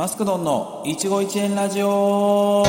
[0.00, 2.64] マスクドンの一期一会ラジオ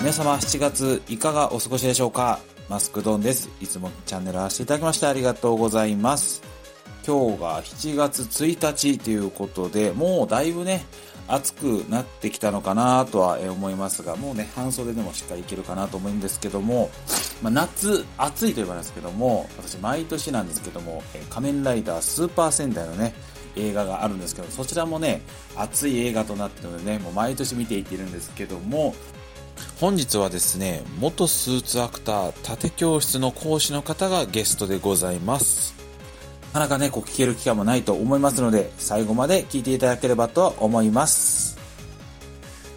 [0.00, 2.40] 皆様7月いかがお過ごしでしょうか？
[2.68, 3.48] マスクドンです。
[3.60, 6.42] いつもチャンネル合わせていただきましてありがとうございます。
[7.06, 10.84] 今日が7月1日ということで、もうだいぶね、
[11.30, 16.90] 暑くなってきたのかなとは思いますが、もうね、半袖でもしっかりいけるかなと思うんですけども、
[17.42, 23.14] まあ、夏、暑いと言われますけども、私毎年なんですけども、仮面ライダースーパー戦隊のね、
[23.56, 25.22] 映画があるんですけど、そちらもね、
[25.56, 28.94] 熱い映画となっているのでね、もう毎年見ていってるんですけども、
[29.80, 35.79] 本日はですね、元スーツアクター、盾教室の講師の方がゲストでございます。
[36.52, 41.56] なかなかね、こう聞ける機会もないと思いますので、最後まで聞いていただければと思います。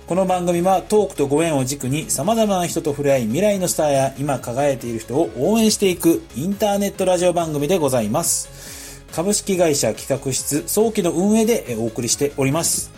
[0.05, 9.02] この番組はトークとご縁を軸に様々な人と触れ合い未来のスターや今輝いている人を応援していくインターネットラジオ番組でございます。
[9.12, 12.92] 株式会社企画室早期の運営でお送りしております。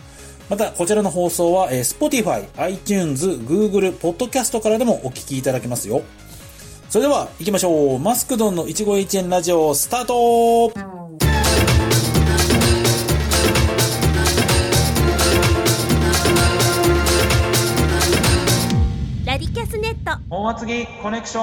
[0.50, 6.02] また、こちらの放送は、Spotify、iTunes、Google、Podcast からでもお聞きいただけますよ。
[6.88, 7.98] それでは、行きましょう。
[7.98, 10.72] マスクドンの一期一会ラジオ、スタート
[19.26, 21.42] ラディキャスネット本厚木コネクション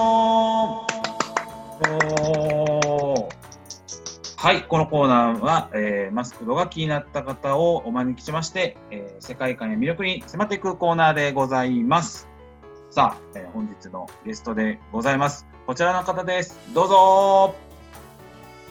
[4.38, 12.33] はい、このコーナーは、えーマスクドが気になった方をお招きしまして、えー世界観や魅力に迫っていくコーナーでございます。
[12.94, 15.48] さあ、えー本日のゲストでございます。
[15.66, 16.60] こちらの方です。
[16.76, 17.56] どうぞ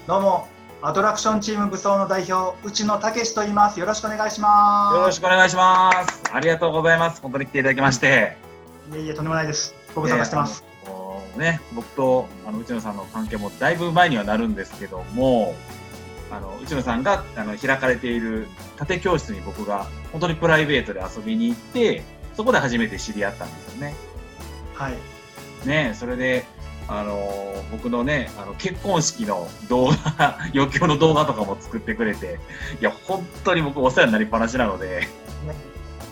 [0.06, 0.46] どうも、
[0.80, 3.80] アトラクションチーム武装の代表、内野武史と言います。
[3.80, 4.96] よろしくお願いします。
[4.96, 6.22] よろしくお願いします。
[6.32, 7.20] ありがとうございます。
[7.20, 8.36] 本当に来ていただきまして。
[8.92, 9.74] いえいえ、とんでもないです。
[9.92, 10.64] ご無沙汰してます。
[10.84, 15.56] えーね、僕とあの内野さんの関係もだいぶ前にはなるんですけども、
[16.30, 18.46] あの内野さんがあの開かれている
[18.76, 22.04] 盾教室に僕が本当にプライベートで遊びに行って、
[22.36, 24.11] そこで初めて知り合ったんですよね。
[24.82, 25.68] はい。
[25.68, 26.44] ね、それで、
[26.88, 27.32] あの
[27.70, 32.40] 僕のね、あの結婚式の動画、 余興の動画とかも作ってくれて、
[32.80, 35.08] いや、本当に僕お世話になりっぱなしなので、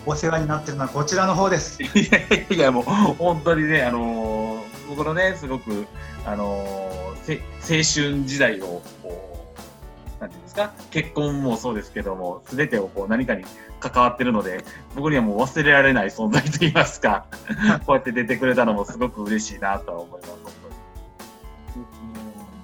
[0.05, 1.83] お世話になってるのはこちらの方です。
[1.83, 5.85] いやいやいや、もう本当にね、あのー僕のね、すごく、
[6.25, 7.15] あの青
[7.61, 7.83] 春
[8.25, 8.81] 時代を、
[10.21, 13.43] なんていうんですか、結婚もそうですけども、すべてをこう何かに
[13.79, 14.63] 関わってるので、
[14.95, 17.25] 僕にはもう忘れられない存在といいますか、
[17.87, 20.53] こうやって出てくれたのもすごく嬉しいなとは思います、本
[21.73, 21.85] 当に。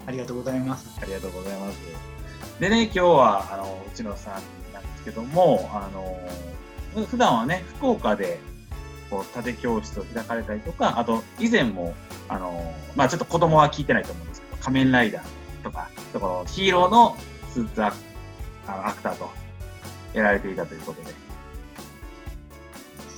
[0.05, 0.99] ありがとうございます。
[1.01, 1.79] ありがとうございます。
[2.59, 4.33] でね、今日は、あの、内野さん
[4.71, 8.39] なんですけども、あの、普段はね、福岡で、
[9.09, 11.95] こう、盾教室を開かれたりとか、あと、以前も、
[12.29, 15.23] あの、まあちょっと子供は聞いてないと思うんですけど、仮面ライダー
[15.63, 17.17] とか、そこのヒーローの
[17.53, 17.97] スーツアク
[18.67, 19.29] あのアクターと
[20.13, 21.13] やられていたということで。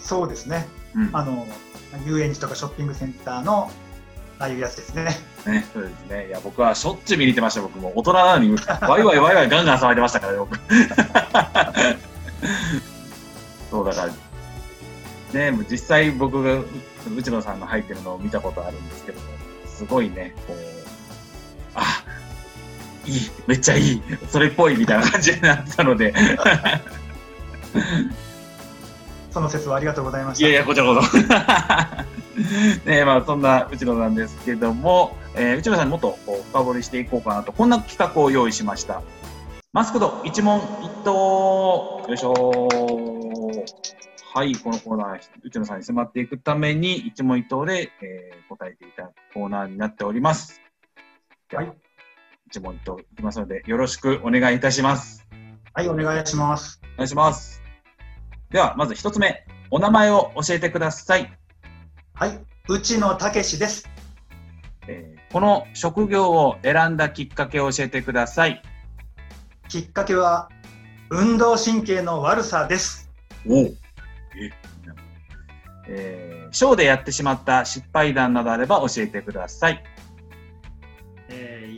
[0.01, 0.67] そうですね。
[0.95, 1.09] うん。
[1.13, 1.47] あの、
[2.05, 3.71] 遊園地とかショッピングセンターの、
[4.39, 5.03] ああいうやつですね。
[5.45, 6.27] ね、そうですね。
[6.27, 7.91] いや、僕はしょっちゅう見に行ってました、僕も。
[7.95, 10.57] 大人なのに、ワイワイワイワイガンガン騒いでましたからね、僕。
[13.69, 14.13] そう、だから、
[15.39, 16.63] ね、もう実際僕が
[17.15, 19.27] 内野さんの入ってるのを見たことあるんですけども、
[19.65, 20.78] すごいね、こう、あ、
[23.05, 26.13] いい、めっちゃいい、それっぽいみたいな感じになってたので、
[29.31, 30.47] その説はありがとうございました。
[30.47, 31.17] いやいや、こちらこそ。
[32.85, 39.01] ねまあ、そんな内野なんですけども、えー内野さんにもっとこう深掘りしていこうかなと、こんな企画を用意しました。
[39.73, 42.67] マスクド一問一答よいしょ
[44.33, 50.59] はい、このコーナー、内野さんに迫っていくために、一問一答で、えー答えていただくコーナーになっております。
[51.53, 51.88] はい
[52.49, 55.23] 一問一答いきますので、よろしくお願いいたします。
[55.73, 56.81] はい、お願いします。
[56.95, 57.61] お願いします。
[58.49, 61.31] では、まず一つ目、お名前を教えてください。
[62.15, 63.87] はい、内野武史です。
[64.87, 68.63] えーこの職業を選んだきっかけを教えてください。
[69.67, 70.49] きっかけは、
[71.11, 73.11] 運動神経の悪さです。
[73.47, 73.75] おえ
[75.87, 79.83] えーショーでやってしまった失敗談などあれば教えてください。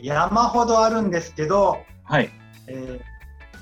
[0.02, 2.30] えー山ほどあるんですけど、はい。
[2.66, 3.12] えー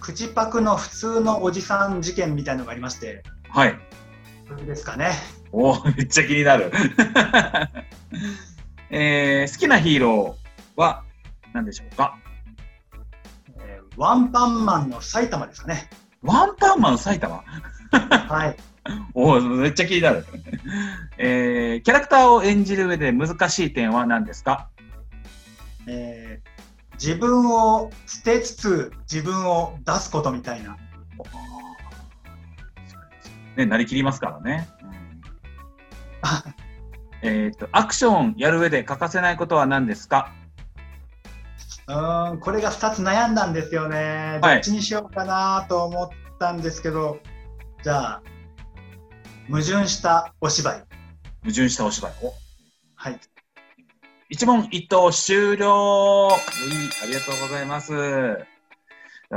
[0.01, 3.79] 口パクの普通のおじさん事件みたいのがありまして、はい。
[4.49, 5.13] それですかね。
[5.53, 6.73] おーめっちゃ気になる。
[8.91, 11.05] えー好きなヒーローは
[11.53, 12.17] 何でしょうか？
[13.59, 15.91] えーワンパンマンの埼玉ですかね。
[16.23, 17.45] ワンパンマン埼玉？
[17.93, 18.57] はい。
[19.13, 20.25] おお、めっちゃ気になる。
[21.19, 24.71] えー、キャラクターを演じる上で難しい点は何ですか？
[25.87, 26.51] えー
[27.03, 30.77] 自分を捨てつつ自分を出すことみたいな。
[33.57, 34.69] ね、なりきりますからね。
[37.23, 40.31] えっと、アクションやる上で欠かせないことは何ですか？
[41.87, 44.39] うーん、これが2つ悩んだんですよね。
[44.43, 47.19] どはいっちにしようかなと思ったんですけど、
[47.83, 48.23] じゃあ、
[49.49, 50.79] 矛盾したお芝居。
[51.45, 52.13] 矛盾したお芝居。
[52.23, 52.35] お
[52.95, 53.19] はい。
[54.31, 56.39] 一問一答終了はい
[57.03, 57.93] ありがとうございます。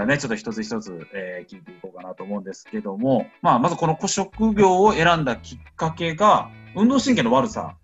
[0.08, 7.76] ね、ちょっと一つ一つ、えー聞いていこうかなと思うんですけども、まあ、まずこの職業を選んだきっかけが、運動神経の悪さ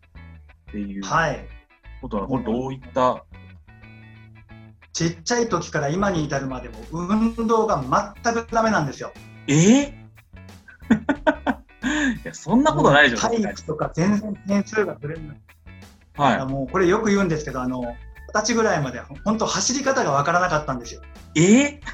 [0.70, 1.48] っていうはい。
[2.02, 3.24] ことは、これどういった、
[4.94, 7.84] ちっちゃい時から今に至るまでも運動が
[8.24, 9.12] 全くダメなんですよ。
[9.48, 9.94] えー？
[12.24, 15.42] いや、そんなことないでしょ、体育とか全然点数が取れない。
[16.19, 21.01] はもうこれよく言うんですけど、あの、二十歳ぐらいまで本当走り方がわからなかったんですよ。
[21.36, 21.44] い。
[21.44, 21.80] え？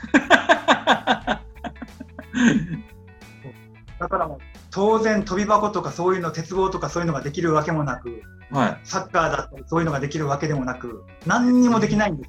[3.98, 4.38] だからもう
[4.72, 8.80] 当然飛び箱とかそういうの鉄棒とかそういうのができるわけもなくー、はい。
[8.84, 12.26] サッカーだったりそういうのができるわけでもなく何にもできないんで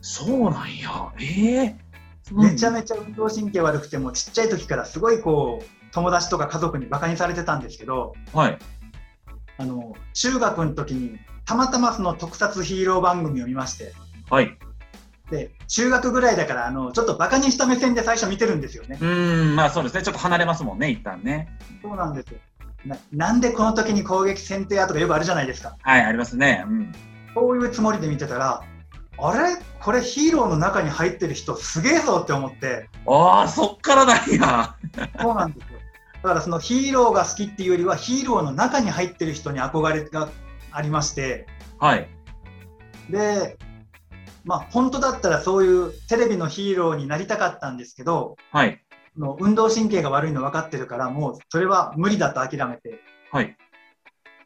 [0.00, 1.12] す、そうなんや。
[1.20, 1.22] え？
[1.22, 1.84] ー
[2.32, 8.58] めちゃめちゃ運動神経悪くてもちっちゃい時からすごいこう友達とか家族にバカにされてたんですけどはい。
[9.58, 13.92] あの中学の時にたまたまその特撮ヒーロー番組を見まして
[14.30, 14.56] はい。
[15.30, 20.02] で中学ぐらいだからあのちょっとバカにした目線で最初見てるんですよねうーん、まあそうですね。
[20.02, 21.48] ちょっと離れますもんね、一旦ね。
[21.82, 22.38] そうなんですよ
[22.84, 26.64] ななんでこの時に攻撃先手やとかよくあるじゃないですかはい、ありますね。
[26.68, 26.92] うん。
[27.34, 28.62] そういうつもりで見てたら、
[29.16, 29.56] あれ？
[29.80, 34.76] これヒーローの中に入ってる人すげえぞって思って、ああ、そっからなんや。
[35.20, 35.73] そうなんですよ。
[36.24, 40.30] だからそのヒーローが好きっていうよりはヒーローの中に入ってる人に憧れが
[40.72, 41.46] ありまして、
[41.78, 42.08] はい。
[43.10, 43.58] で、
[44.42, 48.82] まあ本当だったらそういうテレビのヒーローになりたかったんですけど、はい。
[49.18, 53.00] もう運動神経が悪いの分かってるから、もうそれは無理だと諦めて、
[53.30, 53.54] はい。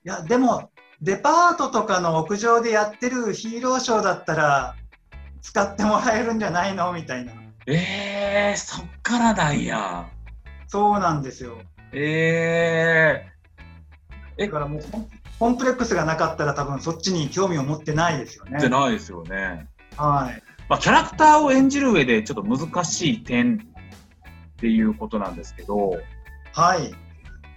[0.05, 4.75] いや、でも、デパートとかの屋上でやってるヒーローショーだったら、
[5.43, 6.93] 使ってもらえるんじゃないの？
[6.93, 7.33] みたいな。
[7.69, 10.09] ええー、そっからなんや。
[10.69, 11.59] そうなんですよ。
[11.93, 13.25] え
[14.39, 14.83] えだからもう
[15.39, 18.61] コン、プレックスがなかったら多分そっちに興味を持ってないですよねー、。
[18.61, 19.69] じゃないですよね。
[19.97, 20.43] はい。
[20.69, 25.99] まあ、キャラクターを演じる上でちょっと難しい点っていうことなんですけど、
[26.53, 26.91] はい。
[26.91, 26.97] こ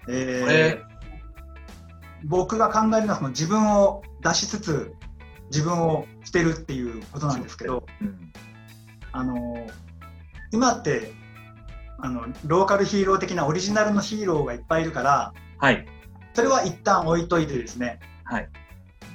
[0.07, 0.83] えれー、
[2.23, 4.93] 僕が考えるのはその自分を出しつつ、
[5.51, 8.31] 自分を捨てるっていうことなんですけど、うん、
[9.11, 9.67] あの
[10.51, 11.11] 今って
[12.01, 15.85] あのローカルヒーロー的なオリジナルのヒーローがいっぱいいるからはい。
[16.33, 18.49] それは一旦置いといてですねはい。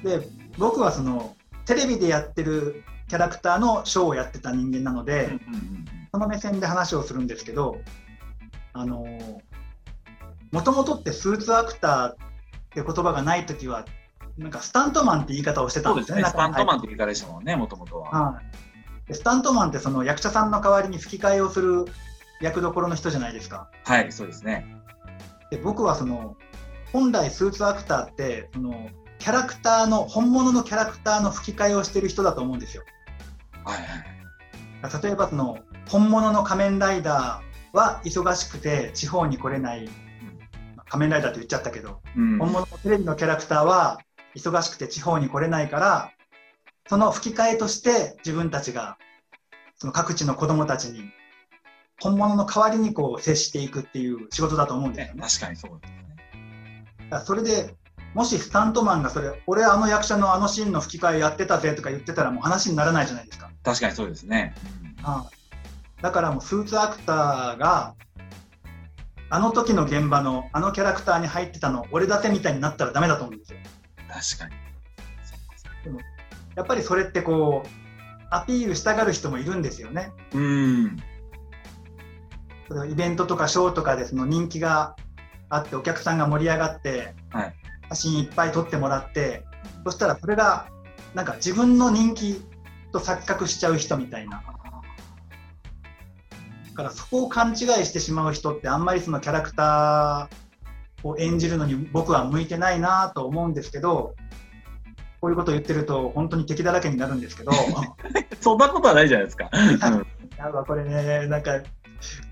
[0.03, 0.21] で
[0.59, 7.79] 僕はそのテレビでやってるキャラクターのショーをやってた人間なので、うんうんうんその目線で話をするんですけど
[8.73, 9.05] あの
[10.51, 12.17] もともとってスーツアクターっ
[12.71, 13.85] て言葉がない時は
[14.39, 16.23] なんかスタントマンって言い方をしてたんですすね。
[16.23, 16.31] そうでね。
[16.31, 18.11] スタントマンっンて言い方でしたもんね、もともとは。
[18.11, 21.85] はい、でスタントマンってその役者さんの代わりに吹き替えをする
[22.41, 23.69] 役どころの人じゃないですか。
[23.85, 24.67] はい、そうですね。
[25.51, 26.37] で僕はその
[26.93, 32.83] 本来スーツアクターってそのキャラクターの本物のキャラクターの吹き替えをしてる人だと思うんですよ。
[33.65, 35.03] はいはい。
[35.03, 39.89] 例えばその本物の仮面ライダーは忙しくて地方に来れない、
[40.77, 44.01] まあ仮面ライダーって言っちゃったけど、うん、本物のテレビのキャラクターは
[44.35, 46.13] 忙しくて地方に来れないから
[46.89, 48.99] その吹き替えとして自分たちが
[49.77, 51.11] その各地の子供たちに
[52.01, 55.21] 本物の代わりにこう接していくっていう仕事だと思うんですよね。
[55.21, 55.93] ね確かにそうです
[57.11, 57.25] ね。
[57.25, 57.75] それで
[58.15, 63.51] もしスタントマンがそれ俺あの役者のあのシーンの吹き替えやってたぜとか言ってたらもう話にならないじゃないですか。
[63.63, 64.55] 確かにそうですね。
[65.03, 65.37] はい
[66.03, 67.95] だからもうスーツアクターが
[69.31, 73.59] あの時の現場のあのキャラクターに入ってたの俺だけみたいになったらダメだと思うんですよ。
[74.09, 74.67] 確かに。
[76.55, 77.69] やっぱりそれってこう
[78.31, 80.13] アピールしたがる人もいるんですよね。
[80.33, 80.97] うん。
[82.91, 84.97] イベントとかショーとかでその人気が
[85.49, 87.55] あってお客さんが盛り上がって、はい
[87.89, 89.45] 写真いっぱい撮ってもらって
[89.85, 90.69] そしたらそれが
[91.15, 92.43] なんか自分の人気
[92.93, 94.43] と錯覚しちゃう人みたいな。
[96.69, 97.57] だからそこを勘違い
[97.87, 104.15] してしまう人ってあんまりそのキャラクターを演じるのに僕は向いてないなと思うんですけど
[105.23, 107.53] こういうことを言ってると本当に敵だらけになるんですけど
[108.43, 109.49] そんなことはないじゃないですか。
[109.53, 110.07] うん
[110.37, 111.63] やっぱこれねなんか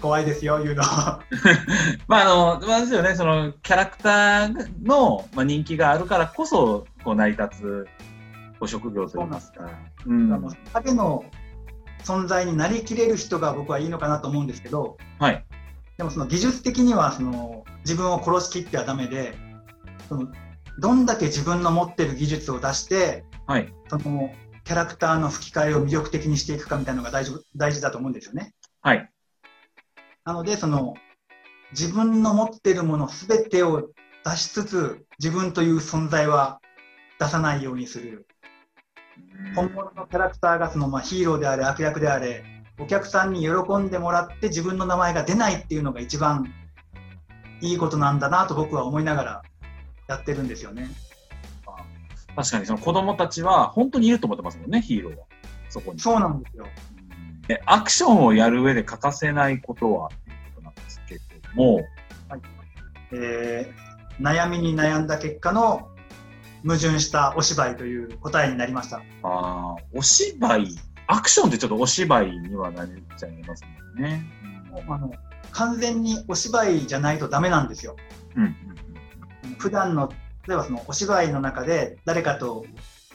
[0.00, 0.82] 怖いですよ、言うの。
[2.08, 7.88] まあ、あの、まあ、ですよね、その、キャラクターの、まあ、人気があるからこそ、こう、成り立つ、
[8.60, 9.68] ご職業といいますか。
[10.06, 10.32] うん。
[10.32, 11.24] あの影の
[12.02, 15.44] 存在になりきれる人が僕はいいのかなと思うんですけど、はい。
[15.96, 19.36] でもその技術的にはその自分を殺しきってはダメで、
[20.08, 20.28] その
[20.80, 23.72] どんだけ自分の持ってる技術を出して、はい。
[23.88, 24.32] その
[24.64, 28.54] キャラクターの吹き替えを魅力的にしていくかみたいなのが大事大事だと思うんですよね。
[28.80, 29.10] はい。
[30.24, 30.94] なので、その
[31.72, 33.90] 自分の持ってるものすべてを
[34.24, 36.60] 出しつつ、自分という存在は
[37.18, 38.26] 出さないようにする。
[39.54, 42.42] 本物のキャラクターがその、まあ、ヒーローであれ悪役であれ
[42.80, 46.52] お客さんに喜んでもらって自分の名前が出ないっていうのが一番
[47.60, 49.42] いいことなんだなと僕は思いながら
[50.08, 50.88] やってるんですよね。
[52.34, 55.24] 確かに、その子供たちは、本当にいると思ってますもんね、ヒーローは。
[55.68, 56.00] そこに。
[56.00, 56.66] そうなんですよ。
[57.48, 61.22] でアクションをやる上で欠かせないことはっていうことなんですけど
[61.54, 61.80] も、
[63.12, 63.84] えー
[64.20, 65.88] 悩みに悩んだ結果の
[66.62, 69.02] 矛盾したお芝居という答えになりました。
[69.22, 70.68] あーお芝居、
[71.08, 73.64] アクションってちょっとお芝居にはなっちゃいます
[73.96, 74.24] もんね。
[74.88, 75.12] あの
[75.50, 77.96] 完全にお芝居じゃないとダメなんですよ。
[78.36, 78.44] うん。
[78.44, 78.56] うん
[79.58, 80.10] 普段の
[80.46, 82.64] 例えばそのお芝居の中で誰かと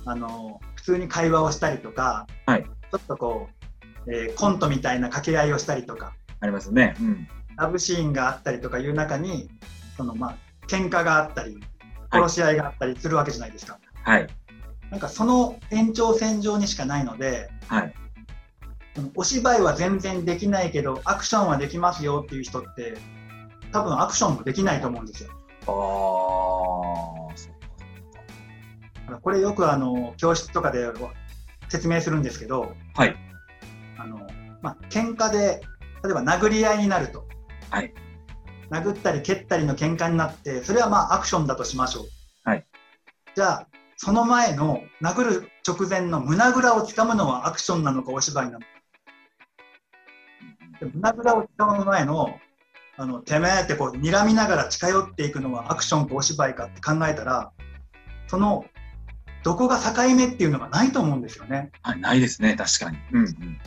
[0.05, 3.58] あの普通に会話をしたりとか、はいちょっとこう、
[4.07, 6.95] えーコントみたいな掛け合いをしたりとかありますね。
[6.99, 7.27] うん。
[7.57, 9.49] ラブシーンがあったりとかいう中に
[9.97, 10.37] そのまあ
[10.67, 11.59] 喧嘩があったり
[12.09, 14.27] はい殺し合いがあったりするわけじゃないですか、はい。
[14.89, 17.93] なんかその延長線上にしかないのではい。
[19.15, 22.97] お芝居は全然できないけどアクションはできますよっていう人って
[23.71, 25.29] 多分アクションもできないと思うんですよ
[25.67, 25.71] あ
[27.31, 27.53] あ、そっ
[29.07, 29.19] か。
[29.21, 30.87] これよくあの教室とかで
[31.69, 33.15] 説明するんですけどはい。
[34.61, 35.61] まあ喧嘩で
[36.03, 37.27] 例えば殴り合いになると、
[37.69, 37.93] はい。
[38.69, 42.05] 殴ったり蹴ったりの喧嘩になってそれはまあアクションだとしましょう、
[42.43, 42.65] はい。
[43.35, 48.65] じゃあその前の殴る直前の胸ぐらをつかむのはアクションなのかお芝居なのか。
[50.79, 52.39] で胸ぐらをつかむ前の
[52.97, 57.51] あのてめえってこう睨みながら近寄っていくのはアクションかお芝居かって考えたら
[58.27, 58.65] その
[59.43, 61.71] どこが境目っていうのがないと思うんですよね。
[61.81, 62.97] はい、ないですね、確かに。
[63.13, 63.59] うん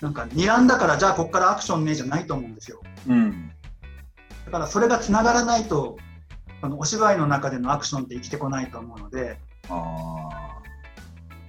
[0.00, 2.80] なんか睨んだからじゃあここからアクションねじゃないと思うんですよ。
[3.08, 3.14] うん。
[3.14, 3.52] うん。
[4.46, 5.96] だからそれがつながらないと
[6.62, 9.38] あのお芝居の中でのアクションって生きてこないと思うので
[9.68, 10.28] あ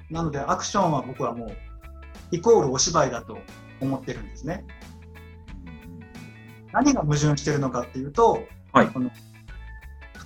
[0.10, 1.58] なのでアクションは僕はもう
[2.32, 3.38] イコールお芝居だと
[3.80, 4.66] 思ってるんですね。
[6.74, 9.10] 何が矛盾してるのかっていうと、はいこの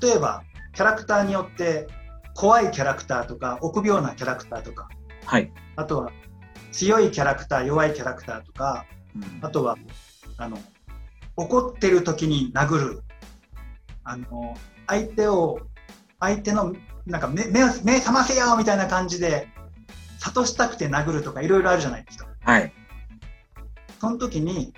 [0.01, 1.87] 例えばキャラクターによって
[2.33, 4.89] 怖いキャラクターとか臆病なキャラクターとか
[5.25, 5.29] あ。
[5.29, 5.51] はい。
[5.75, 6.11] あとは
[6.71, 8.85] 強いキャラクター弱いキャラクターとか
[9.15, 9.77] うんあとは
[10.37, 10.57] あの
[11.35, 13.03] 怒ってる時に殴る
[14.03, 14.55] あの
[14.87, 15.59] 相手を
[16.19, 16.75] 相手の
[17.05, 19.47] なんか目目を目覚ませよみたいな感じで
[20.19, 22.27] 諭したくて殴るとかいろいろあるじゃないですか。
[22.41, 22.73] はい。
[23.99, 24.73] その時に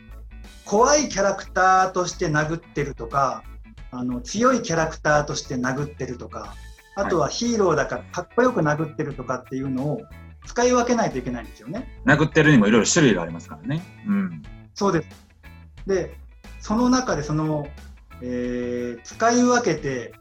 [0.65, 3.43] 怖いキャラクターとして殴ってるとか
[3.91, 6.55] あの強いキャラクターとして殴ってるとか
[6.95, 10.01] あとはヒーローだからかっこよく殴ってるとかっていうのを
[10.45, 11.87] 使い分けないといけないんですよね。
[12.05, 13.83] 殴ってるにもいろいろ種類がありますからね。
[14.07, 14.43] うん。
[14.73, 15.07] そうです。
[15.87, 16.15] で、
[16.59, 17.67] その中でその、
[18.21, 20.13] えー使い分けて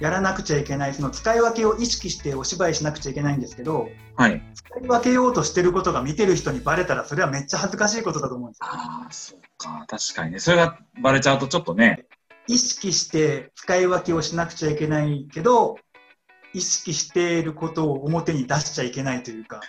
[0.00, 4.42] やらなくちゃいけない、その使い分けを意識してお芝居しなくちゃいけないんですけど、はい。
[4.54, 8.66] 使い分けようとしてることが見てる人にバレたら、それはめっちゃ恥ずかしいことだと思うんですよ。
[8.70, 9.86] ああ、そうか。
[9.88, 10.38] 確かにね。
[10.40, 12.06] それがバレちゃうとちょっとね。
[12.46, 15.78] 意識して使い分けをしなくちゃいけないけど、
[16.54, 19.60] 意識していることを表に出しちゃいけないというか、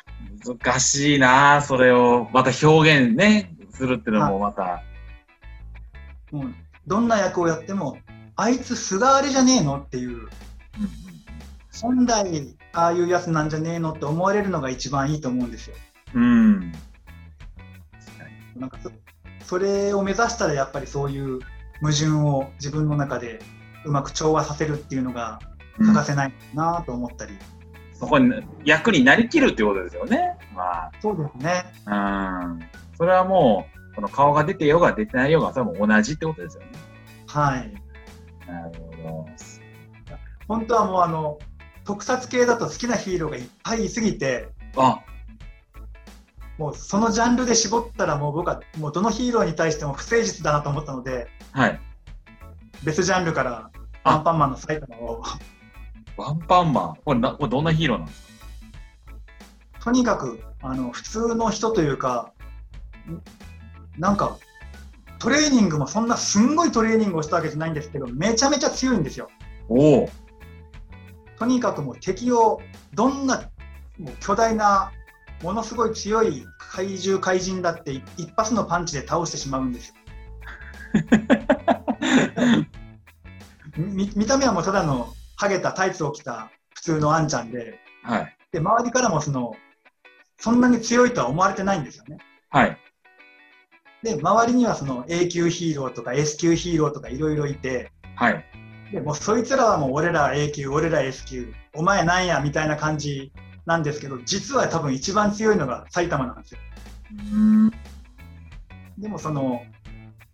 [0.45, 4.83] 難しいなそれをまた表現ね、するっていうのもまた。
[6.31, 6.53] もう
[6.85, 7.97] どんな役をやっても、
[8.35, 10.27] あいつ菅あれじゃねえのっていう、
[11.81, 15.75] 本来ああいうやつなんじゃねえのって思われるのが一番いいと思うんですよ。
[16.13, 16.23] うん。
[16.23, 16.27] う
[16.59, 16.71] ん。
[18.55, 18.91] なんかそ
[19.43, 21.39] それを目指したらやっぱりそういう
[21.81, 23.39] 矛盾を自分の中で
[23.85, 27.37] うまく調和させるっていうのがうん欠かせないなと思ったり、
[27.93, 28.31] そこに
[28.65, 30.37] 役になりきるっていうことですよね。
[30.55, 32.41] まそうですねあ。
[32.45, 32.59] うん。
[32.97, 36.69] それはもう、この顔が出てようが出てないようが、それはもう同じってことですよね。
[37.27, 37.73] はい
[38.47, 38.71] なる
[39.03, 39.25] ほど。
[40.47, 41.39] 本当はもうあの
[41.83, 44.99] 特撮系だと好きなヒーローがいっぱいいすぎてあ、
[46.57, 51.79] もうそのジャンルで絞ったらもう僕はもうどのヒーローに対しても不誠実だなと思ったのではい。
[52.83, 53.71] 別ジャンルから
[54.03, 55.23] アンパンマンの埼玉を
[56.17, 56.93] ワンパンマン。
[57.03, 58.35] これな、これどんなヒーローなんですか
[59.83, 62.31] とにかくあの普通の人というか
[63.07, 63.21] ん
[63.99, 64.37] なんか
[65.19, 69.29] トレーニングもそんなすんごいトレーニングをしたわけじゃないんですけど、めちゃめちゃ強いんですよ。
[69.69, 70.09] おお。
[71.37, 72.61] とにかくもう敵を
[72.93, 73.49] どんな
[73.97, 74.91] もう巨大な
[75.41, 79.95] ものすごい強い怪獣怪人だって一発のパンチで倒してしまうんですよ
[83.77, 88.37] 見見た目はもうただのハゲたタイツを着た普通のあんちゃんではい。
[88.51, 89.55] で周りからもその
[90.37, 92.17] そんなに強いとは思われてないんですよね
[92.49, 92.77] はい。
[94.03, 98.45] で周りにはその A 級ヒーローとか S 級ヒーローとかいろいろいてはい。
[98.91, 103.31] でもうそいつらはもう俺ら A 級俺ら S 級お前なんやみたいな感じ
[103.65, 106.59] なんですけど実は多分一番強いのが埼玉なんですよ
[107.33, 107.71] うん。
[108.97, 109.63] でもその、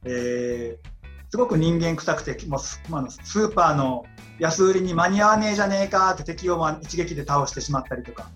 [0.06, 0.91] えー
[1.32, 4.06] すごく人間臭くてもうス,、まあ、スーパーの
[4.38, 8.30] 安売りに間に合わねえじゃねえかって敵をまあ一撃で倒してしまったりとか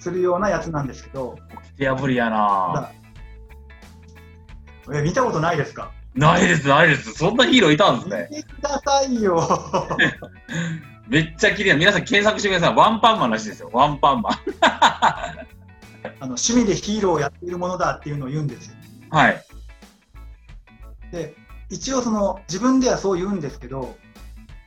[0.00, 1.38] するようなやつなんですけど
[1.78, 2.90] 手破りやな
[4.92, 5.92] え見たことないですか？
[6.14, 7.12] ないです、ないです。
[7.14, 8.28] そんなヒーローいたんですね。
[8.30, 9.48] 見てくださいよ
[11.08, 11.78] めっちゃ綺麗な。
[11.78, 12.74] 皆さん検索してください。
[12.74, 13.70] ワンパンマンらしいですよ。
[13.72, 14.32] ワンパンマン。
[14.60, 15.46] あ
[16.20, 18.74] の趣味でヒーローをやっているものだっていうのを言うんですよ
[19.10, 19.44] はい。
[21.12, 21.34] で
[21.72, 23.96] 一応その自分ではそう言うんですけど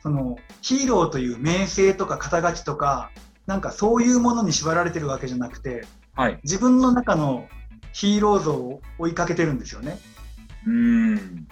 [0.02, 3.10] そのヒーローという名声とか肩書きとか
[3.46, 5.86] なんかそういうものに縛られてるわけじゃなくて
[6.16, 6.40] はい。
[6.42, 7.46] 自分の中の
[7.92, 9.98] ヒーロー像を追いかけてるんですよね
[10.66, 11.46] うーん。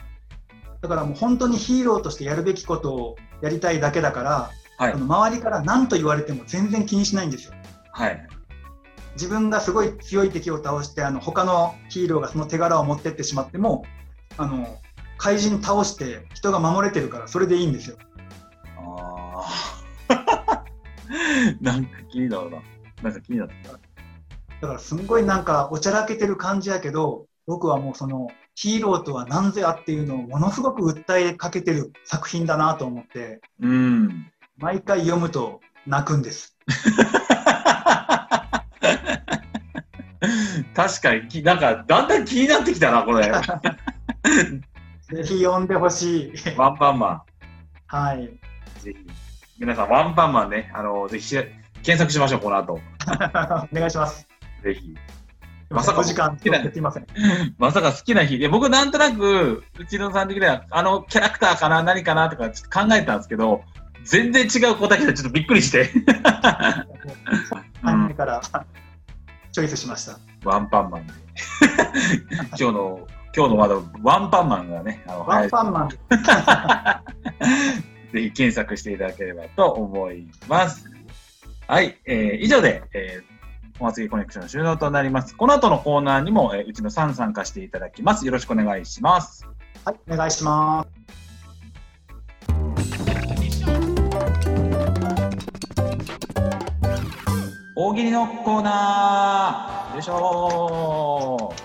[0.81, 7.55] だからもう本当にヒーローとしてやるべきことをやりたいだけだから、はいあの周りから何と言われても全然気にしないんですよ
[7.93, 8.27] はい。
[9.15, 13.85] 自分がすごい強い敵を倒してあの他のヒーローがその手柄を持ってってしまっても
[14.37, 14.81] あの
[15.25, 17.97] 怪人倒して人が守れてるからそれでいいんですよ
[18.77, 19.47] あ
[20.11, 20.65] あ。
[21.63, 22.59] なんか気になるな。
[23.03, 23.73] なんか気になってきた。
[23.73, 23.79] だ
[24.69, 34.31] からすんごいなんかおちゃらけてる感じやけど僕はもうそのヒーローとは何ぞやっていうのをものすごく訴えかけてる作品だなと思ってうーん。
[34.59, 36.55] 毎回読むと泣くんです
[40.75, 43.33] 確かにき、なんか、だんだん気になってきたな、これ。
[45.11, 47.23] ぜひ読んでほしいワンパンマ
[47.87, 48.41] はいン。
[48.81, 48.97] ぜひ。
[49.59, 51.37] 皆さん、ワンパンマンね、あの、ぜひし
[51.83, 52.75] 検索しましょう、この後。
[53.73, 54.27] お願いします
[54.63, 54.95] ぜひ。
[55.71, 57.07] まさかお時間取ってすいません
[57.59, 63.63] まさか好きな日で、僕なんとなく、うちのさん的には、あのキャラクターかな、何かなとかちょっと考えたんですけど、
[64.05, 65.91] 全然違う答えでちょっとびっくりして。
[67.83, 68.41] 3人から
[69.53, 71.13] チョイスしましたワンパンマンで。
[72.51, 75.89] 今日の、今日のワード、ワンパンマンがね、あの、ワンパンマン
[78.13, 80.89] ぜひ検索していただければと思います。
[81.67, 83.35] はい、えー以上で、えー
[83.81, 85.35] お祭りコネクション終了となります。
[85.37, 88.25] この後のコーナーにも、えーうちのさん参加していただきます。
[88.25, 89.45] よろしくお願いします。
[89.85, 90.89] はいお願いします
[97.75, 101.64] 大喜利のコーナーよいしょー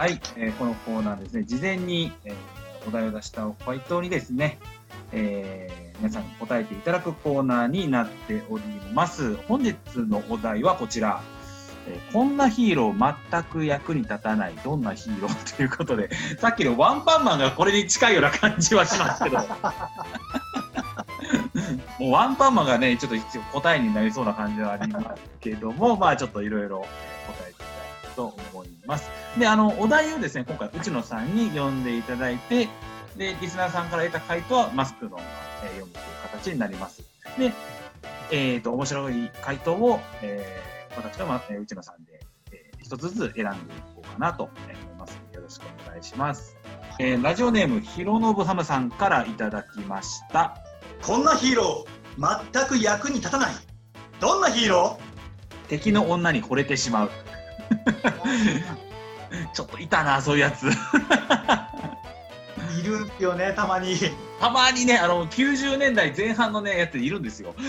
[0.00, 2.34] はい、えーこのコーナーですね、事前に、えー
[2.88, 4.58] お題を出した回答にですね、
[5.12, 9.36] えー皆さんに答えていただくコーナーになっております。
[9.46, 11.20] 本日のお題はこちら。
[11.86, 14.54] えーこんなヒーロー全く役に立たない。
[14.64, 16.08] どんなヒーローということで
[16.40, 19.36] さっきのワンパンマンがこれに近いような感じはしますけど。
[22.00, 23.18] もうワンパンマンがねちょっと
[23.52, 25.06] 答えになりそうな感じはあります
[25.40, 26.86] けどもまあちょっといろいろ答
[27.42, 27.79] えていたい
[28.20, 29.10] と思います。
[29.38, 32.68] であのお題をですね今回内野さんに読んでいただいて
[33.16, 35.18] でリスナーさんから得た回答はマスクの、
[35.64, 37.02] えー読むという形になります。
[37.38, 37.52] で
[38.30, 42.20] えっ、と面白い回答を、えー私と、まえー内野さんで、
[42.52, 45.18] えー一つずつ選んでいこうかなと思います。
[45.32, 46.56] よろしくお願いします、
[46.98, 50.58] えーラジオネームひろのぶハムさんからいただきました。
[51.02, 53.54] こんなヒーロー全く役に立たない。
[54.20, 54.98] どんなヒーロ
[55.68, 57.10] 敵の女に惚れてしまう
[59.52, 60.66] ちょっといたなそういうやつ。
[60.66, 60.70] ー
[62.80, 63.96] いるんすよねたまに。
[64.40, 67.54] たまにねあの90年代前半のねやついるんですよ。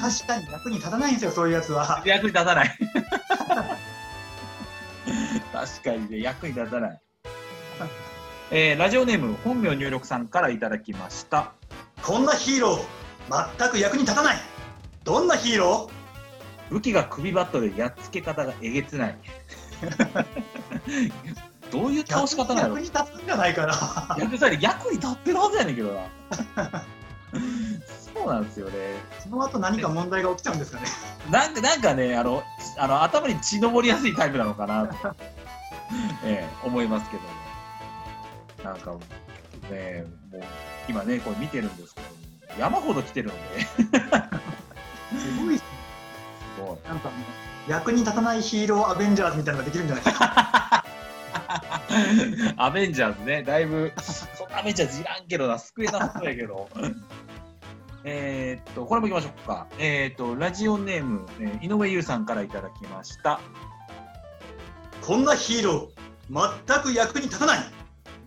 [0.00, 2.02] 確かに役に立たないんですよそういうやつは。
[2.04, 2.78] 役に立たない。
[5.52, 7.00] 確かにね役に立たない。
[8.50, 11.52] えーラジオネーム本名入力さんからいただきました。
[12.02, 14.36] こんなヒーロー全く役に立たない。
[15.04, 15.90] どんなヒーロ
[16.70, 19.18] 武器が首バットでやっつけ方がえげつない。
[21.70, 22.78] どういうー倒し方なの？
[22.78, 23.74] 役に立つんじゃないかな。
[24.18, 26.08] 役に立ってるはずやねんけどな。
[28.14, 28.72] そうなんですよね。
[29.20, 30.86] その後何か問題が起きちゃうんですかね。
[31.30, 32.42] なんかなんかねあの
[32.78, 34.94] あの頭に血のぼりやすいタイプなのかなと
[36.24, 37.28] ええ思いますけども。
[38.64, 38.90] なんか、
[39.70, 40.42] ね、もう、
[40.88, 42.06] 今ね、これ見てるんですけど、
[42.58, 43.60] 山ほど来てるので、
[45.16, 45.68] すごいっすね。
[45.68, 45.77] す
[46.58, 46.88] ごい。
[46.88, 47.14] なんかも
[47.66, 50.84] う役に立たないヒーローアベンジャーズみたいなのができるんじゃないですか？
[52.56, 56.68] アベンジャーズね、だいぶ、そんなアベンジャーズいらんけどな、救えなさそうやけど。
[58.04, 59.66] えーっと、これもいきましょうか。
[59.78, 63.40] えーっと、ラジオネーム、えー井上優さんからいただきました。
[65.02, 67.58] こんなヒーロー、全く役に立たない。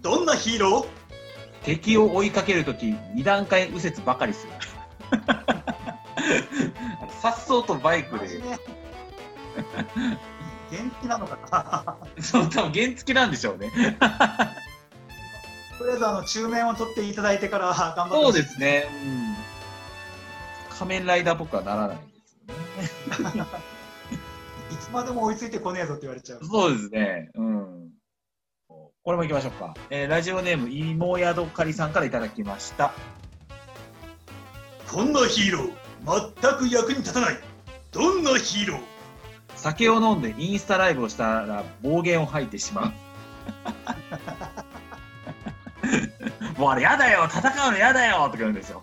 [0.02, 1.66] どんなヒーロー？
[1.66, 4.54] 敵を追いかけるとき、二段階右折ばかりする。
[7.22, 8.58] さっそうとバイクで、真面目
[10.78, 12.10] 元気なのかな？
[12.24, 13.72] そう、多分原付なんでしょうね。
[15.78, 18.88] とりあえずあの中面を取っていただいてから頑張ってそうですね。
[19.04, 19.36] うん。
[20.78, 22.04] 仮面ライダーっぽくはならないで
[22.88, 23.46] すよね。
[24.72, 26.46] いつまでも追いついてこねえぞって言われちゃう。
[26.46, 27.30] そうですね。
[27.36, 27.90] うん。
[29.04, 29.74] これも行きましょうか。
[29.90, 32.94] えーラジオネーム、いもやどかりさんからいただきました。
[34.92, 35.74] こんなヒーロー、
[36.06, 37.38] 全く役に立たない。
[37.92, 38.82] どんなヒーロー？
[39.56, 42.94] 酒を飲んでインスタライブをしたら暴言を吐いてしまう。
[46.60, 48.82] もうあれやだよ戦うのやだよとか言うんですよ。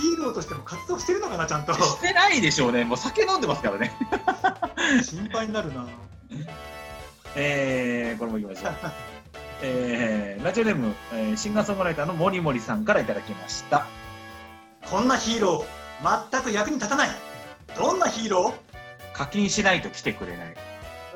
[0.00, 1.72] ヒーローとしても活動してるのかな、ちゃんと。
[1.74, 2.84] してないでしょうね。
[2.84, 3.92] もう酒飲んでますからね。
[5.02, 5.86] 心配になるな。
[7.34, 8.74] えー、これも行きましょう。
[9.62, 13.86] えー、ラジオネーム、えーシンガーソングライターのもりもりさんからいただきました。
[14.88, 17.08] こんなヒーロー、全く役に立たない。
[17.76, 19.16] どんなヒーロー？
[19.16, 20.54] 課金しないと来てくれない。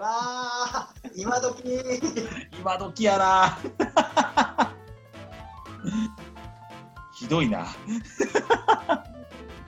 [0.00, 1.62] わあ、今時
[2.58, 3.58] 今時やな。
[7.14, 7.66] ひどいな。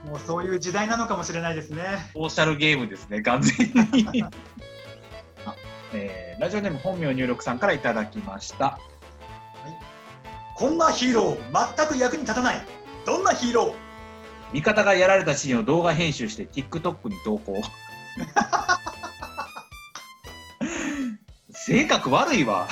[0.04, 2.10] もうそういう時代なのかもしれないですね。
[2.12, 4.24] ソーシャルゲームですね、完全に。
[5.94, 8.78] あえーラジオネーム本名入力さんからいただきました。
[10.56, 12.56] こんなヒーロー、全く役に立たない。
[13.06, 13.74] どんなヒーロー？
[14.52, 17.60] 味方がやられたシーンを動画編集して TikTok に投稿。
[21.50, 22.68] 性格悪いわ。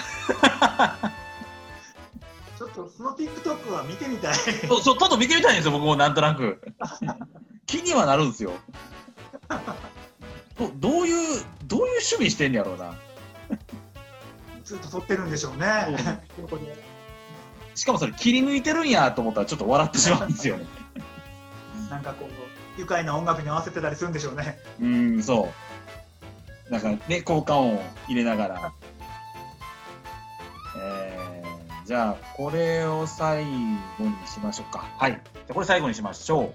[2.59, 4.35] ちょっとその TikTok は見てみたい。
[4.35, 6.61] そう、そうちょっと見てみたいんですよ、僕もなんとなく。
[7.67, 8.53] 気にはなるんですよ。
[10.59, 12.95] どどういう、どういう趣味してんやろうな。
[14.65, 15.67] ずっと撮ってるんでしょうね。
[16.41, 16.77] ここで
[17.75, 20.67] しかもそれ切り抜いてるんやと思ったらちょっと笑ってしまうんですよね。
[21.91, 24.59] なんかこう、愉快な音楽に合わせてたりするんでしょうね。
[24.81, 25.49] うん、そ
[26.69, 26.73] う。
[26.73, 28.73] なんかね、効果音を入れながら。
[30.79, 34.91] えー、じゃあ、これを最後にしましょうか。
[34.99, 35.13] はい。
[35.13, 35.21] じゃ
[35.51, 36.55] あこれ最後にしましょう。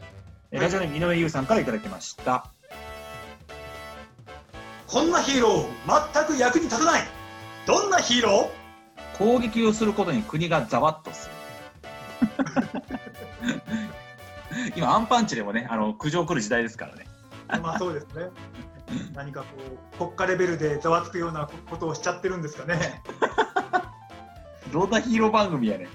[0.52, 2.48] えーラジオネーム井上優さんからいただきました。
[4.88, 7.17] こんなヒーロー、全く役に立たない。
[7.68, 8.50] どんなヒーロ
[9.18, 11.36] 攻撃をすることに国がざわっとする。
[14.78, 17.06] 今、アンパンチでもね、あの苦情来る時代ですからね。
[17.50, 18.30] ーまあそうですね。
[19.14, 23.02] 何かこう、国家レベルでざわつくようなことをしちゃってるんですかね。
[24.72, 25.88] どんなヒーロー番組やねん。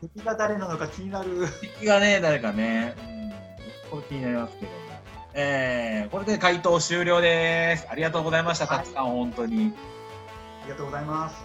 [0.00, 1.48] 敵が誰なのか気になる。
[1.60, 3.00] 敵がね、誰かね、う
[3.88, 4.77] ん、これ気になりますけども。
[5.34, 7.86] えー、これで回答終了です。
[7.90, 9.72] ありがとうございました、はいたくさん、本当に。
[10.62, 11.36] ありがとうございます。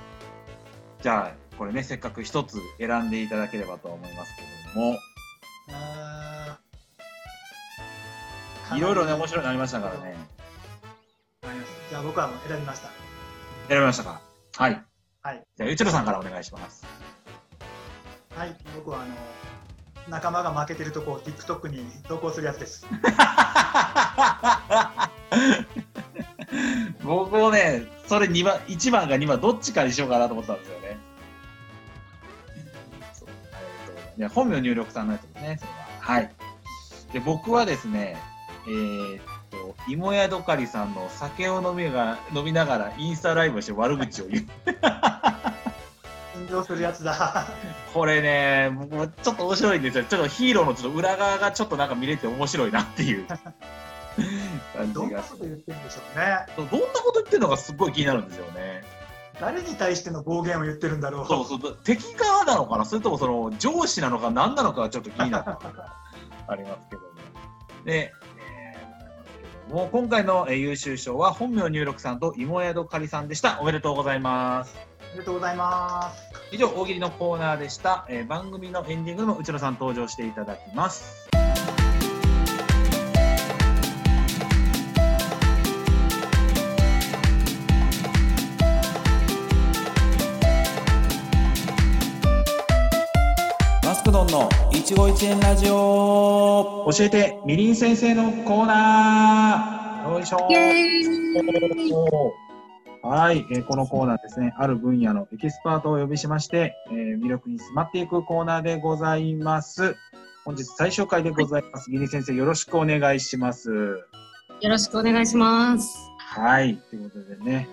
[1.02, 4.98] じゃあ、これね、せっかく一つ選んでいただければと思いますけれども、
[8.76, 10.16] いろいろね、面白くなりましたからね。
[11.90, 12.90] じゃあ僕はもう選びました。
[13.68, 14.22] 選びましたか？
[14.58, 14.84] はい。
[15.22, 15.44] はい。
[15.56, 16.86] じゃあ、ゆちろさんからお願いします。
[18.36, 18.56] はい。
[18.76, 19.14] 僕はあの、
[20.10, 22.86] 仲間が負けてるとこを TikTok に投稿するやつです。
[27.04, 30.98] 僕もね、それ2番、1番か2番、どっちかにしようかなと思ったんですよね。
[33.14, 33.30] そう
[34.18, 35.78] いや本名入力さんのやつですね、それは。
[36.00, 36.32] はい。
[37.14, 38.18] で、僕はですね、
[38.68, 44.46] えーっと、芋屋どかりさんの酒を飲みが飲みながらインスタライブをして悪口を言う。
[46.36, 47.48] 炎上するやつだ。
[47.94, 50.04] これね、僕もちょっと面白いんですよ。
[50.04, 53.26] ちょっとヒーローのちょっと裏側がちょっとなんか見れて面白いなっていう
[54.76, 56.46] 感どんなこと言ってるんでしょうね。
[56.58, 58.84] どんなこと言ってるのかすっごい気になるんですよね。
[59.40, 61.28] 誰に対しての暴言を言ってるんだろう。
[61.28, 62.86] そうそう敵側なのかな？
[62.86, 65.46] それともその上司なのか何なのかがちょっと気になる
[66.48, 67.08] ありますけども。
[67.86, 68.12] で、
[68.50, 73.60] えーもう今回のえー優秀賞は本名入力さんと芋宿かりさんでした。
[73.62, 74.93] おめでとうございます。
[75.14, 76.34] ありがとうございます。
[76.52, 78.06] 以上、大喜利のコーナーでした。
[78.10, 81.30] えー、番組のエンディングでも内野さん登場していただきます。
[93.84, 100.40] マスクドンの一期一会ラジオ教えてみりん先生のコーナーよいしょ
[103.06, 109.98] はい、えーこのコーナーですね、ある分野のエキスパートをお呼びしまして、えー魅力に迫っていくコーナーでございます。
[110.46, 111.92] 本日最終回でございます。
[111.92, 113.70] みりん先生、よろしくお願いします。
[113.70, 116.10] よろしくお願いします。
[116.18, 117.68] はい、ということでね、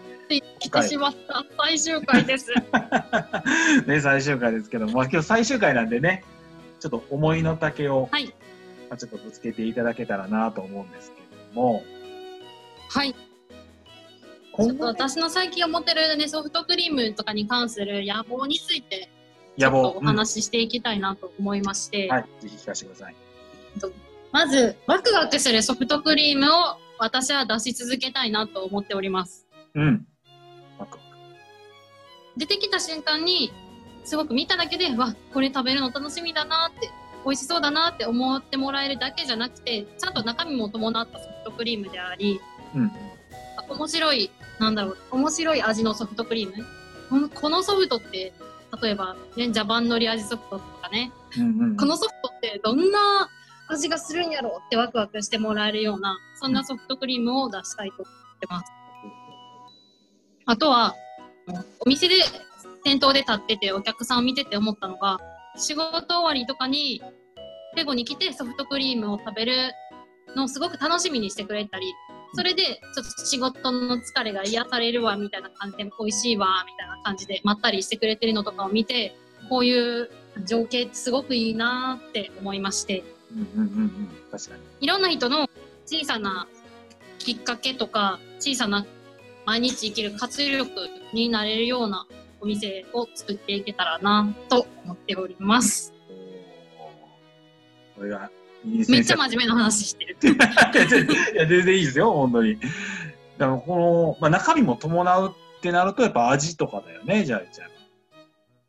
[0.59, 2.53] 来てしまった最終回です。
[3.87, 6.25] ね、最終回ですけども、まあ今日最終回なんでね、
[6.81, 11.23] ちょっと思いの丈を、はいまあ、ちょっとぶつけていただけたらなと思うんですけ
[11.55, 11.85] ども、
[12.89, 13.15] はい。
[14.57, 19.09] ちょっと私の最近思ってるね、ソフトクリームとかに関する野望について、
[19.59, 23.15] ちょっとお話ししていきたいなと思いまして、うんはい、ぜひ聞かせてください。
[24.33, 29.47] まず、ワクワクするソフトクリームを私は出し続けたいなと思っております。
[29.75, 30.07] うん。
[30.79, 31.01] ワクワク
[32.37, 33.53] 出てきた瞬間に、
[34.05, 36.91] すごく見ただけで、わ、これ食べるの楽しみだなって、
[37.25, 42.41] 美味しそうだなって思ってもらえるだけじゃなくて、ちゃんと中身も伴ったソフトクリームであり、
[42.75, 42.93] うん。
[43.69, 44.31] 面白い、
[44.61, 46.57] なんだろう、面白い味のソフトクリー
[47.11, 47.29] ム？
[47.31, 48.33] このソフトって、
[48.81, 53.29] 例えば、ね、ジャパンのり味ソフトとかね、うんうん、このソフトってどんな
[53.69, 58.71] 味がするんやろうってワクワクしてもらえるような、そんなソフトクリームを出したいと思ってます。
[60.47, 60.95] あとは、
[61.81, 62.15] お店で
[62.85, 65.19] 店頭で立っててお客さんを見てて思ったのが、
[65.57, 67.03] 仕事終わりとかに、
[67.75, 69.73] ペゴに来てソフトクリームを食べる
[70.37, 71.87] のをすごく楽しみにしてくれたり、
[72.35, 79.17] それでちょっと仕事の疲れが癒されるわみたいな感じで、美味しいわみたいな感じでまったりしてくれてるのとかを見て、
[79.49, 80.11] こういう
[80.45, 84.09] 情景ってすごくいいなって思いまして、うんうん。
[84.31, 84.63] 確かに。
[84.81, 85.49] いろんな人の
[85.87, 86.47] 小さな
[87.19, 88.87] きっかけとか、小さな
[89.45, 92.07] 毎日生きる活力になれるような
[92.41, 95.93] お店を作っていけたらなと思っております。
[97.97, 98.31] これが、
[98.65, 100.17] めっちゃ真面目な話してる。
[101.35, 102.59] いや全然いいいですよ、本当に。
[103.39, 107.69] だからこの、まあ、中身も伴うってなると、やっぱ味とかだよね、じゃあ、じゃあ。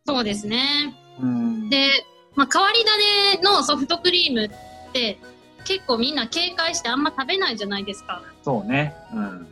[0.06, 0.94] そうですね。
[1.20, 1.70] うん。
[1.70, 4.50] で、まあ、変わり種のソフトクリームっ
[4.94, 5.18] て
[5.66, 8.22] 結構みんな警戒してあんま食べないじゃないですか。
[8.44, 8.96] そうね。
[9.14, 9.48] うん。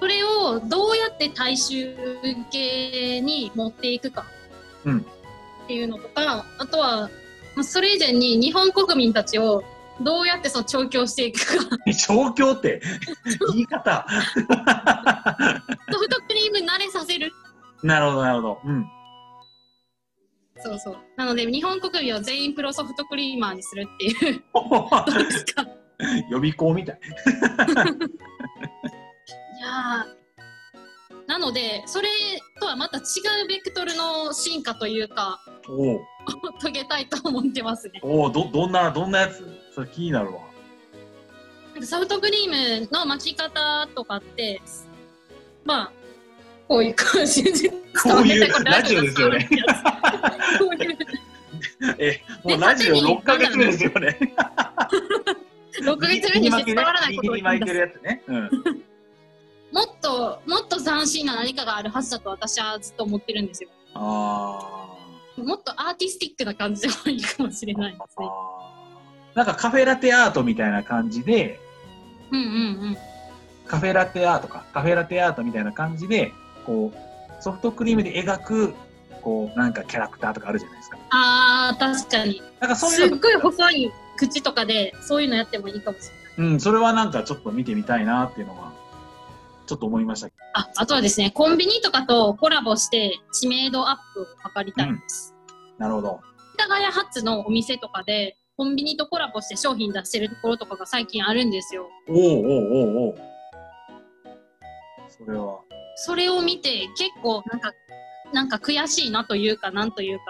[0.00, 1.96] それをどうやって大衆
[2.50, 4.26] 系に持っていくか
[4.84, 4.98] うん
[5.64, 7.10] っていうのとか、あとは、まあ
[7.62, 9.62] それ以前に日本国民たちを
[10.00, 12.80] どうやってその調教していくか、 調教って、
[13.52, 14.04] 言い方？
[14.08, 17.30] ソフトクリーム慣れさせる。
[17.82, 18.60] なるほど、なるほど。
[18.64, 18.86] うん。
[20.56, 20.96] そうそう。
[21.16, 24.88] なので、日本国民を全員プロソフトクリーマーにするっていう、 ど
[25.20, 25.64] うですか？
[26.30, 26.98] 予備校みたい。
[29.58, 30.23] いやー
[31.34, 32.08] なので、それ
[32.60, 33.00] とはまた違
[33.44, 35.40] うベクトルの進化というか、
[36.60, 37.98] 遂げたいと思ってますね。
[38.04, 39.44] おうど、どんな、どんなやつ？
[39.74, 40.42] それ気になるわ。
[41.72, 44.62] なんかソフトクリームの巻き方とかって、
[45.64, 45.92] まあ、
[46.68, 47.68] こういう感じで。
[47.68, 49.48] こういうラジオですよね。
[50.60, 50.96] こういう、
[51.98, 54.16] え、もうラジオ6ヶ月目ですよね。
[55.82, 58.22] 6ヶ月目にして伝わらないことを言い出す巻いてるやつね。
[58.28, 58.93] うん。
[59.74, 63.70] もっと、もっと斬新な何かがあるはずだと私はずっと思ってるんですよ。
[63.94, 64.96] あ
[65.36, 68.26] もっとアーティスティックな感じでもいいかもしれないですね。
[69.34, 71.58] なんかカフェラテアートみたいな感じで、
[72.30, 72.50] うんうんう
[72.92, 72.96] ん。
[73.66, 76.32] カフェラテアートか、カフェラテアートみたいな感じで、
[76.64, 78.74] こう、ソフトクリームで描く、
[79.22, 80.98] こう、なんかキャラクターとかあるじゃないですか。
[81.10, 82.40] ああ、確かに。
[82.60, 86.52] なんかそうすっいうの、ごい細い口とかで、そういうのやってもいいかもしれない。
[86.52, 88.72] うん、それはなんかちょっと見てみたいなっていうのは、
[89.66, 90.28] ちょっと思いました。
[90.54, 95.34] あ、あとはですね、コンビニとかとコラボして知名度アップを図りたいです。
[95.78, 96.20] なるほど。
[96.58, 101.88] 世田谷発のお店とかで、コンビニとコラボして商品出してるところとかが最近あるんですよ。
[102.08, 103.14] おおおうお
[105.08, 105.60] それは、
[105.96, 107.72] それを見て結構なんか、
[108.32, 110.24] なんか悔しいなというか、なんというか、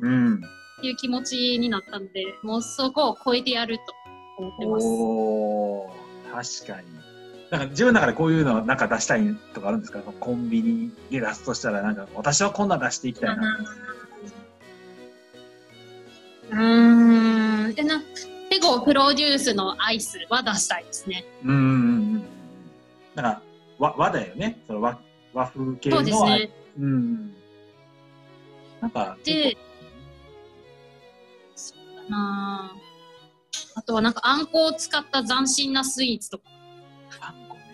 [0.00, 0.34] うん。
[0.34, 3.84] っていう気持ちになったので、もうそこを超えてやると
[4.38, 4.86] 思ってます。
[4.86, 5.90] おお
[6.32, 7.09] 確かに。
[7.50, 9.98] なんか自分の中でこういうのなんか出したいとかあるんですか？
[10.20, 13.58] コンビニで出すとしたら、なんか私はこんなん出していきたいな。
[16.50, 17.74] うーん。
[17.74, 18.00] でな、
[18.50, 21.24] ペゴプロデュースのアイスは出したいですね。
[21.44, 22.24] うんうんうんうん。
[23.16, 23.42] なんか
[23.80, 24.62] 和和だよね。
[24.68, 25.00] その和
[25.34, 26.50] 和風系のそうですね。
[26.78, 27.34] うん。
[28.80, 29.56] なんか、で、
[31.56, 32.80] そうだなぁ
[33.74, 36.44] あとはなんかあんこを使った斬新なスイーツとか。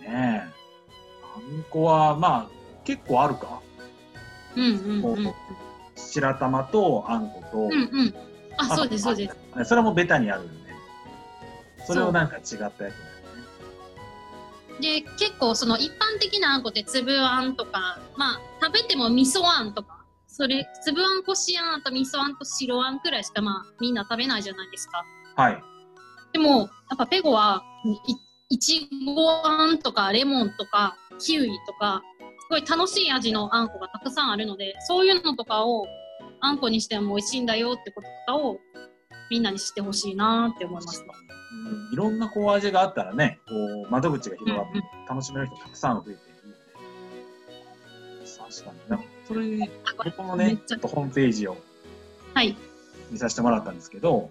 [0.07, 0.53] あんこね。
[1.35, 2.51] あんこは、まあ、
[2.83, 3.61] 結構あるか？
[4.55, 4.71] うんうん
[5.25, 5.33] うん。
[5.95, 8.13] 白玉とあんこと、うんうん。
[8.57, 9.35] あ、そうです、そうです。
[9.63, 9.65] す。
[9.65, 10.71] それもベタにあるんで。
[11.85, 12.77] それをなんか違ったやつ。
[14.81, 25.03] で、結構その一般的なあんこって粒あんとか、まあ食べても味噌あんとか、それ、粒あんこしあん、あと味噌あんと白あんくらいしかまあみんな食べないじゃないですか。
[25.35, 25.63] はい。
[26.33, 27.63] でも、やっぱペゴは
[28.49, 35.87] い、いちごあんとかレモンとかキウイとか、すごい楽しい味のあんこがたくさんあるので、そういうのとかを
[36.39, 38.59] あんこにしても美味しいんだよってこととかを
[39.29, 41.03] みんなに知ってほしいなって思いました。
[41.03, 41.17] うん
[41.91, 43.53] いろんなこう味があったらね、こ
[43.87, 46.19] う窓口が広がって楽しめる人たくさん増えている。
[48.37, 48.89] 確かに。
[48.89, 49.69] なそれ、
[50.05, 51.57] 僕もね、めっちょっとホームページを
[52.33, 52.55] はい。
[53.09, 54.29] 見させてもらったんですけど、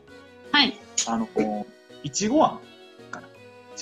[0.53, 0.79] はい。
[1.09, 2.61] あの、こういちごあん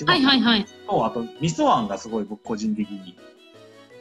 [0.03, 0.65] はいはいはい。
[0.87, 3.15] と、あと、味噌あんがすごい僕個人的に、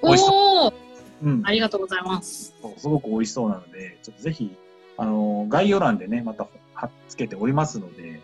[0.03, 0.75] 美味しおー
[1.23, 2.55] うん、ありがとうございます。
[2.61, 4.55] そうすごく美味しそうなので、ちょっとぜひ、
[4.97, 8.21] あの、概要欄でね、また貼っつけておりますので、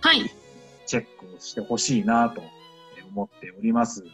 [0.00, 0.30] はい。
[0.86, 2.42] チェックをしてほしいなと
[3.10, 4.04] 思っております。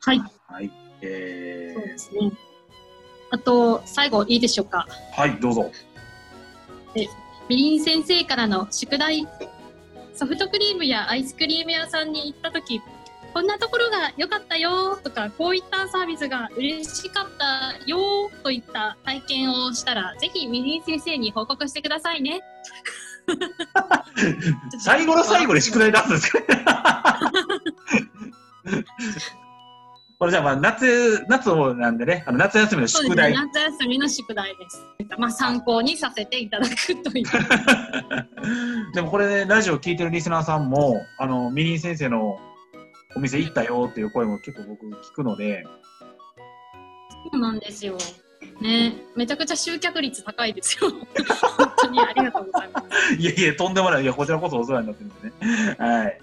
[0.00, 0.22] はい。
[0.46, 0.70] はい。
[1.02, 2.32] えそうですね。
[3.30, 4.86] あと、最後いいでしょうか。
[5.14, 5.70] ー、はい、どうぞ。
[7.48, 9.26] みりん先生からの宿題。
[10.18, 12.82] ソフトクリームやアイスクリーム屋さんに行った時
[13.32, 22.40] こんなところが良かったよとかこういったサービスが嬉しかったよといった体験をしたらぜひみりん先生に報告してくださいね。
[24.80, 27.20] 最後の最後で宿題出すんですか？
[30.18, 33.32] これじゃあまあ夏、夏をなんでね、あの夏休みの宿題。
[33.32, 34.84] 夏休みの宿題です。
[35.16, 37.24] まあ参考にさせていただくという。
[38.94, 42.36] でもこれね、ラジオ聞いてるリスナーさんも、あの、みりん先生の
[43.14, 45.64] お店行ったよっていう声も結構僕聞くので、
[47.30, 47.96] そうなんですよ。
[48.60, 50.90] ね、めちゃくちゃ集客率高いですよ。
[50.90, 53.14] 本当にありがとうございます。
[53.14, 54.02] いやいや、とんでもない。
[54.02, 55.76] いや、こちらこそお世話になってるんでね。
[55.78, 56.20] はい。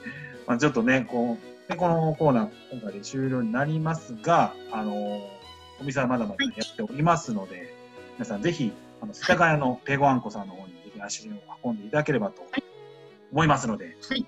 [0.47, 5.35] まあ、ちょっとね、こう、でこのコーナー、今回で終了になりますが、あのー
[5.79, 7.73] お店はまだまだやっておりますので、
[8.13, 11.31] 皆さんぜひ、あの、世田谷のペゴアンコさんの方にぜひ足を
[11.63, 12.43] 運んでいただければと
[13.31, 14.25] 思いますので、はい。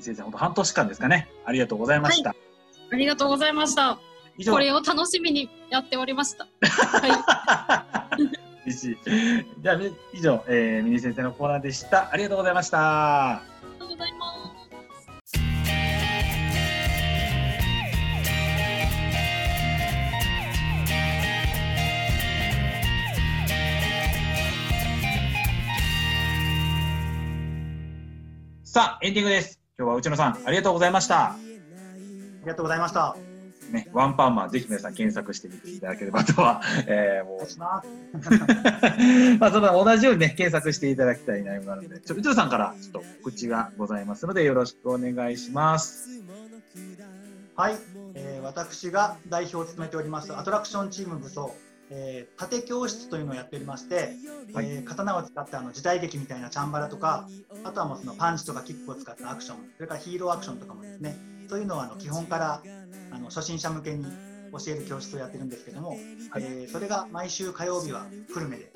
[0.00, 1.28] 先生、本当半年間ですかね。
[1.44, 2.30] ありがとうございました。
[2.30, 3.98] ありがとうございました。
[4.38, 6.48] 以上こ、れを楽しみにやっておりました。
[6.64, 7.08] は
[8.66, 8.72] い。
[8.72, 9.78] じゃあ、
[10.14, 12.10] 以上、えー、ミニ先生のコーナーでした。
[12.10, 13.32] ありがとうございました。
[13.32, 14.21] ありがとうございます。
[28.72, 29.60] さあ、エンディングです。
[29.78, 31.32] 今日は内野さん、ありがとうございました。
[31.32, 31.36] あ
[32.40, 33.14] りがとうございました。
[33.70, 37.36] ね、ワンパンマン、ぜひ皆さん検索してみていただければとは、 えー、も。
[37.36, 37.40] う、
[39.38, 46.08] まあ、その同じようにね、検索していただきたい内容なので、ちょ、内野さんからちょっと告知がございますので、よろしくお願いします。
[47.54, 47.76] はい、
[48.14, 51.54] えー私が代表を務めておりますアトラクションチーム武装、
[51.94, 54.14] えー、盾教室というのをやっておりまして、
[54.54, 57.28] はいえー刀を使ってあの時代劇みたいなチャンバラとか
[57.64, 61.16] あとはもうそのパンチとかキックを使ったアクションそれからヒーローアクションとかもですね
[61.48, 62.62] そういうのをあの基本から
[63.10, 65.96] あの初心者向けに教える教室をやってるんですけども、
[66.36, 68.72] えーそれが毎週火曜日は久留米で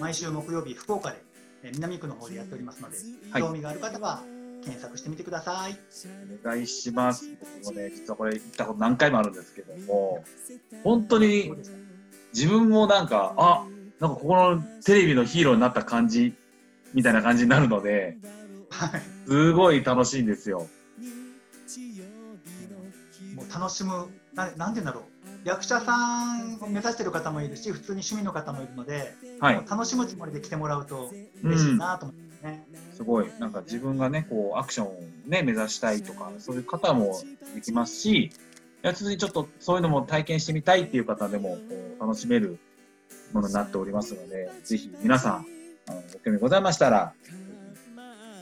[0.00, 1.22] 毎週木曜日福岡で、
[1.62, 2.96] えー南区の方でやっておりますので、
[3.30, 4.22] はい興味がある方は
[4.64, 5.76] 検索してみてください。
[6.44, 7.28] お願いします。
[7.64, 10.24] 僕もね、実はこれ行ったこと何回もあるんですけども、
[10.84, 11.52] 本当に
[12.34, 13.66] 自分もなんか、あ、
[14.00, 16.34] なんかここのテレビのヒーローになった感じ、
[16.94, 18.18] みたいな感じになるので、
[18.70, 20.66] はいすごい楽しいんですよ。
[23.34, 25.04] もう楽しむな、なんて言うんだろう、
[25.44, 29.54] 役者さんを目指してる方もいるし、普通に趣味の方もいるので、はい。
[29.68, 31.10] 楽しむつもりで来てもらうと
[31.42, 32.66] 嬉しいなと思ってね。
[32.94, 37.20] すごい、なんか自分がね、こう、アクションをね、目指したいとか、そういう方も
[37.54, 38.30] できますし、い
[38.82, 42.58] や、ちょっとそういうのも体験してみたいっていう方でも、こう、楽しめる
[43.32, 45.46] ものになっておりますので、ぜひ皆さん、
[45.88, 47.12] あのご興味ございましたら、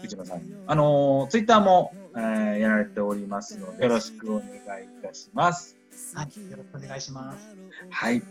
[0.02, 5.76] 内野さんに、あのツイッター Twitter も、えーやられておりますので、よろしくお願いいたします。
[6.14, 7.54] はい、よろしくお願いします。
[7.90, 8.22] はい。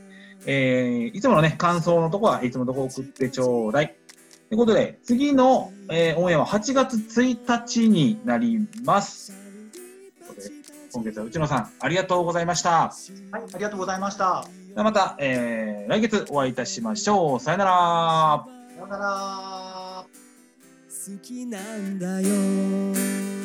[0.47, 3.95] えー、いつものね、感想のとこはいつものとこ送ってちょうだい。
[4.49, 9.48] ということで、次の、えーオンエアは8月1日になります。
[10.91, 12.69] 今月は内野さん、ありがとうございました。
[12.69, 12.93] は
[13.33, 14.45] い、ありがとうございました。
[14.69, 17.39] ではまた、えー来月お会いいたしましょう。
[17.39, 17.71] さよなら。
[17.71, 20.05] さようなら。
[20.89, 23.38] 好きなんだよ